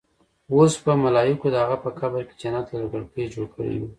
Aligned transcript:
اوس 0.53 0.73
به 0.83 0.93
ملايکو 1.05 1.47
د 1.51 1.55
هغه 1.63 1.77
په 1.83 1.89
قبر 1.99 2.21
کې 2.27 2.35
جنت 2.41 2.67
له 2.79 2.85
کړکۍ 2.91 3.23
جوړ 3.33 3.45
کړې 3.55 3.75
وي. 3.79 3.87